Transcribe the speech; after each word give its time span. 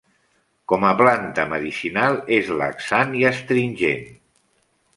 Com 0.71 0.85
a 0.91 0.93
planta 1.01 1.45
medicinal 1.51 2.17
és 2.39 2.49
laxant 2.63 3.15
i 3.21 3.25
astringent. 3.33 4.05